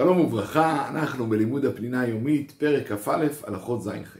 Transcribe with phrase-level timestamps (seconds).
[0.00, 4.16] שלום וברכה, אנחנו בלימוד הפנינה היומית, פרק כ"א, הלכות ז'-ח'.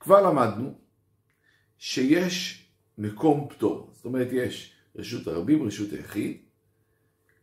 [0.00, 0.74] כבר למדנו
[1.78, 2.66] שיש
[2.98, 6.36] מקום פטור, זאת אומרת יש רשות הרבים, רשות היחיד,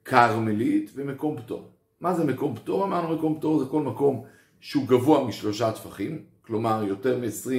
[0.06, 1.72] כרמלית ומקום פטור.
[2.02, 2.86] מה זה מקום פטור?
[2.86, 4.26] אמרנו מקום פטור זה כל מקום
[4.60, 7.50] שהוא גבוה משלושה טפחים, כלומר יותר מ-20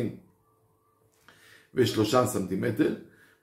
[1.75, 2.95] ושלושה סנטימטר,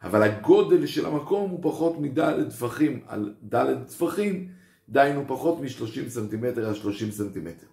[0.04, 6.68] אבל הגודל של המקום הוא פחות מד' טפחים על ד' טפחים, דהיינו פחות מ-30 סנטימטר
[6.68, 7.68] על 30 סנטימטר.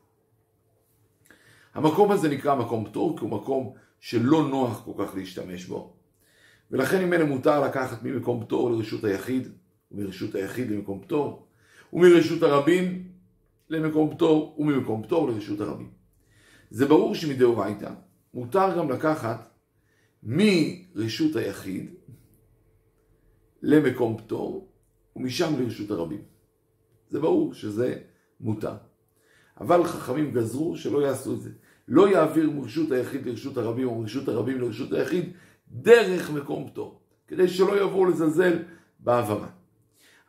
[1.75, 5.93] המקום הזה נקרא מקום פטור, כי הוא מקום שלא נוח כל כך להשתמש בו,
[6.71, 9.49] ולכן אם אלה מותר לקחת ממקום פטור לרשות היחיד,
[9.93, 11.47] ומרשות היחיד למקום פטור,
[11.93, 13.09] ומרשות הרבים
[13.71, 15.91] למקום פטור, וממקום פטור לרשות הרבים.
[16.71, 17.91] זה ברור שמדאורייתא
[18.35, 19.51] מותר גם לקחת
[20.23, 21.95] מרשות היחיד
[23.63, 24.69] למקום פטור,
[25.17, 26.38] ומשם לרשות הרבים.
[27.09, 27.99] זה ברור שזה
[28.41, 28.75] מותר.
[29.61, 31.51] אבל חכמים גזרו שלא יעשו את זה.
[31.89, 35.33] לא יעביר מרשות היחיד לרשות הרבים או מרשות הרבים לרשות היחיד
[35.73, 38.59] דרך מקום פטור, כדי שלא יבואו לזלזל
[38.99, 39.49] בהעברה.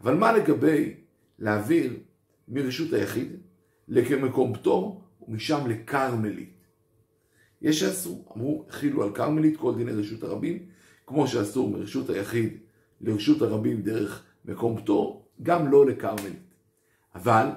[0.01, 0.93] אבל מה לגבי
[1.39, 1.93] להעביר
[2.47, 3.35] מרשות היחיד
[3.87, 6.53] למקום פטור ומשם לכרמלית?
[7.61, 10.65] יש שאסור, אמרו, החילו על כרמלית כל דיני רשות הרבים,
[11.07, 12.57] כמו שאסור מרשות היחיד
[13.01, 16.48] לרשות הרבים דרך מקום פטור, גם לא לכרמלית.
[17.15, 17.47] אבל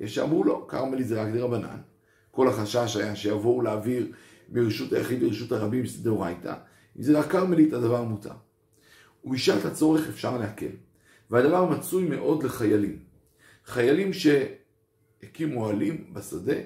[0.00, 1.78] יש שאמרו לא, כרמלית זה רק דרבנן.
[2.30, 4.12] כל החשש היה שיבואו להעביר
[4.48, 6.54] מרשות היחיד לרשות הרבים דאורייתא.
[6.96, 8.34] אם זה רק כרמלית הדבר מותר.
[9.24, 10.70] ובשעת הצורך אפשר להקל.
[11.30, 12.98] והדבר מצוי מאוד לחיילים.
[13.64, 16.56] חיילים שהקימו אוהלים בשדה,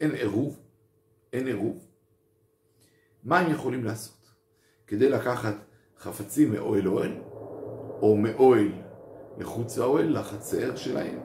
[0.00, 0.60] אין עירוב,
[1.32, 1.86] אין עירוב.
[3.24, 4.30] מה הם יכולים לעשות?
[4.86, 5.54] כדי לקחת
[5.98, 7.12] חפצים מאוהל אוהל,
[8.02, 8.72] או מאוהל
[9.38, 11.18] מחוץ לאוהל, לחצר שלהם,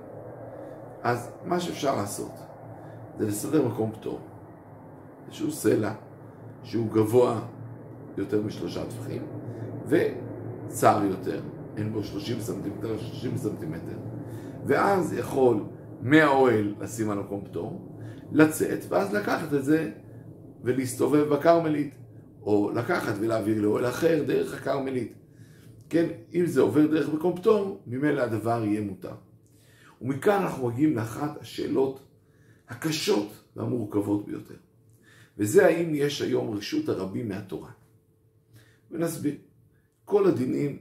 [1.04, 2.32] אז מה שאפשר לעשות
[3.20, 4.20] זה לסדר מקום פטור.
[5.28, 5.94] איזשהו סלע
[6.64, 7.42] שהוא גבוה
[8.18, 9.22] יותר משלושה טפחים
[9.88, 11.42] וצר יותר,
[11.78, 13.98] אין בו 30 סנטימטר, 30 סנטימטר
[14.66, 15.64] ואז יכול
[16.02, 17.98] מהאוהל לשים על מקום פטור,
[18.32, 19.92] לצאת ואז לקחת את זה
[20.64, 21.96] ולהסתובב בכרמלית
[22.42, 25.14] או לקחת ולהעביר לאוהל אחר דרך הכרמלית.
[25.90, 29.16] כן, אם זה עובר דרך מקום פטור, ממילא הדבר יהיה מותר.
[30.04, 32.04] ומכאן אנחנו מגיעים לאחת השאלות
[32.70, 34.56] הקשות והמורכבות ביותר.
[35.38, 37.72] וזה האם יש היום רשות הרבים מהתורה.
[38.92, 39.36] ונסביר.
[40.06, 40.80] כל הדינים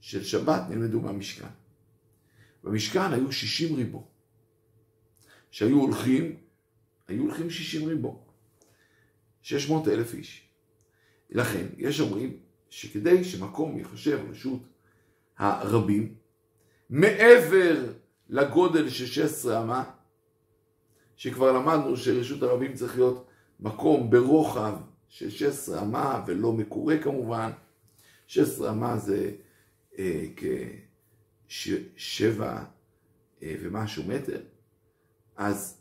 [0.00, 1.48] של שבת נלמדו מהמשכן.
[2.64, 4.06] במשכן היו 60 ריבו.
[5.50, 6.36] שהיו הולכים,
[7.08, 8.24] היו הולכים 60 ריבו.
[9.42, 10.48] 600 אלף איש.
[11.30, 12.36] לכן, יש אומרים
[12.70, 14.62] שכדי שמקום יחשב רשות
[15.38, 16.14] הרבים,
[16.90, 17.92] מעבר
[18.28, 19.84] לגודל של 16 אמה,
[21.16, 23.26] שכבר למדנו שרשות הרבים צריך להיות
[23.60, 24.74] מקום ברוחב
[25.08, 27.50] של 16 אמה ולא מקורה כמובן.
[28.26, 29.30] 16 אמה זה
[29.98, 30.24] אה,
[31.48, 32.64] כשבע
[33.42, 34.40] אה, ומשהו מטר.
[35.36, 35.80] אז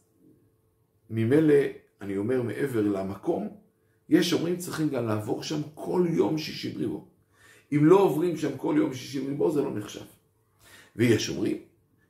[1.10, 1.54] ממילא,
[2.02, 3.58] אני אומר מעבר למקום,
[4.10, 7.08] יש אומרים צריכים גם לעבור שם כל יום 60 ריבו.
[7.72, 10.06] אם לא עוברים שם כל יום 60 ריבו זה לא נחשב.
[10.96, 11.58] ויש אומרים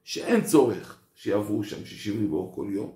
[0.04, 2.92] שאין צורך שיעברו שם 60 ריבו כל יום,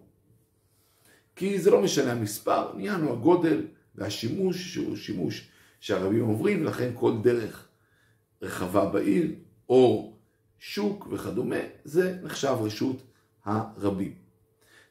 [1.36, 5.48] כי זה לא משנה המספר, הוא הגודל והשימוש שהוא שימוש
[5.80, 7.68] שהרבים עוברים, ולכן כל דרך
[8.42, 9.32] רחבה בעיר
[9.70, 10.14] או
[10.60, 13.04] שוק וכדומה, זה נחשב רשות
[13.46, 14.14] הרבים.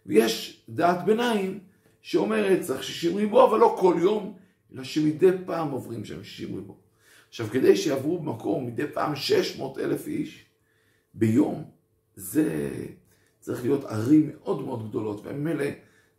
[0.06, 1.60] ויש דעת ביניים
[2.02, 4.36] שאומרת צריך 60 ריבו, אבל לא כל יום,
[4.72, 6.76] אלא שמדי פעם עוברים שם 60 ריבו.
[7.28, 10.44] עכשיו, כדי שיעברו במקום מדי פעם 600 אלף איש
[11.14, 11.75] ביום,
[12.16, 12.70] זה
[13.40, 15.64] צריך להיות ערים מאוד מאוד גדולות, וממילא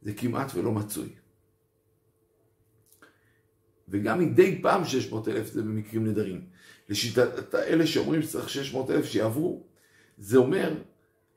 [0.01, 1.09] זה כמעט ולא מצוי.
[3.89, 6.41] וגם מדי פעם 600 אלף זה במקרים נדרים.
[6.89, 9.63] לשיטת אלה שאומרים שצריך 600 אלף שיעברו,
[10.17, 10.73] זה אומר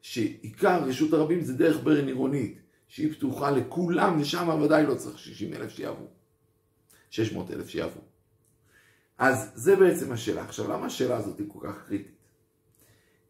[0.01, 2.59] שעיקר רשות הרבים זה דרך ברן עירונית,
[2.89, 6.07] שהיא פתוחה לכולם, ושם ודאי לא צריך 60 אלף שיעברו.
[7.11, 8.03] 600 אלף שיעברו.
[9.19, 10.45] אז זה בעצם השאלה.
[10.45, 12.20] עכשיו, למה השאלה הזאת היא כל כך קריטית?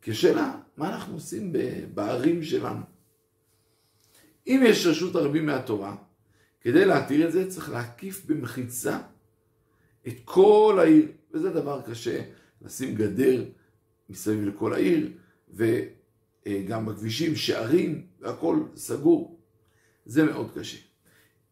[0.03, 1.53] כי השאלה, מה אנחנו עושים
[1.95, 2.81] בערים שלנו?
[4.47, 5.97] אם יש רשות הרבים מהתורה,
[6.61, 8.99] כדי להתיר את זה צריך להקיף במחיצה
[10.09, 12.23] את כל העיר, וזה דבר קשה,
[12.63, 13.45] לשים גדר
[14.09, 15.11] מסביב לכל העיר,
[15.51, 19.41] וגם בכבישים, שערים, והכל סגור.
[20.07, 20.79] זה מאוד קשה.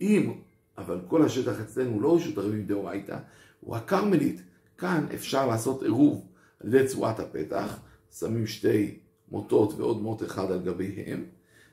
[0.01, 0.41] אם,
[0.79, 3.19] אבל כל השטח אצלנו הוא לא רשות הרבים דאורייתא,
[3.61, 4.43] הוא הכרמלית,
[4.79, 6.27] כאן אפשר לעשות עירוב
[6.61, 7.81] על ידי צורת הפתח,
[8.13, 8.99] שמים שתי
[9.31, 11.25] מוטות ועוד מוט אחד על גביהם,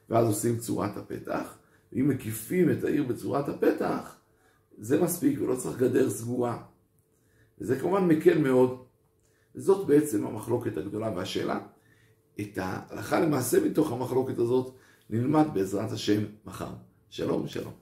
[0.09, 1.57] ואז עושים צורת הפתח,
[1.93, 4.15] ואם מקיפים את העיר בצורת הפתח,
[4.77, 6.63] זה מספיק ולא צריך גדר סגורה.
[7.59, 8.83] וזה כמובן מקל מאוד.
[9.55, 11.59] וזאת בעצם המחלוקת הגדולה והשאלה.
[12.41, 14.75] את ההלכה למעשה מתוך המחלוקת הזאת
[15.09, 16.71] נלמד בעזרת השם מחר.
[17.09, 17.73] שלום ושלום.